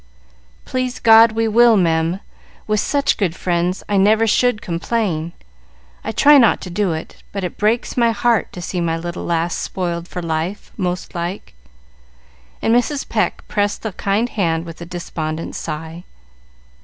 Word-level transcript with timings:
"Please 0.65 0.97
God, 0.97 1.33
we 1.33 1.47
will, 1.47 1.77
mem! 1.77 2.21
With 2.65 2.79
such 2.79 3.17
good 3.17 3.35
friends, 3.35 3.83
I 3.87 3.97
never 3.97 4.25
should 4.25 4.59
complain. 4.59 5.31
I 6.03 6.11
try 6.11 6.39
not 6.39 6.59
to 6.61 6.71
do 6.71 6.91
it, 6.93 7.21
but 7.31 7.43
it 7.43 7.55
breaks 7.59 7.95
my 7.95 8.09
heart 8.09 8.51
to 8.53 8.63
see 8.63 8.81
my 8.81 8.97
little 8.97 9.25
lass 9.25 9.55
spoiled 9.55 10.07
for 10.07 10.23
life, 10.23 10.71
most 10.75 11.13
like;" 11.13 11.53
and 12.63 12.73
Mrs. 12.75 13.07
Pecq 13.09 13.47
pressed 13.47 13.83
the 13.83 13.91
kind 13.93 14.29
hand 14.29 14.65
with 14.65 14.81
a 14.81 14.87
despondent 14.87 15.55
sigh. 15.55 16.03